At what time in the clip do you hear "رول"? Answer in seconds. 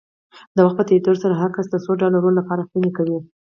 2.23-2.33